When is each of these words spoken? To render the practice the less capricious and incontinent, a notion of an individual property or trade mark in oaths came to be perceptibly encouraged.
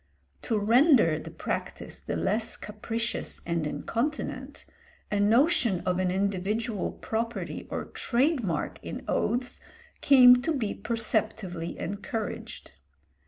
To 0.41 0.57
render 0.57 1.19
the 1.19 1.29
practice 1.29 1.99
the 1.99 2.15
less 2.15 2.57
capricious 2.57 3.39
and 3.45 3.67
incontinent, 3.67 4.65
a 5.11 5.19
notion 5.19 5.81
of 5.81 5.99
an 5.99 6.09
individual 6.09 6.93
property 6.93 7.67
or 7.69 7.85
trade 7.85 8.43
mark 8.43 8.79
in 8.81 9.05
oaths 9.07 9.59
came 10.01 10.41
to 10.41 10.53
be 10.55 10.73
perceptibly 10.73 11.77
encouraged. 11.77 12.71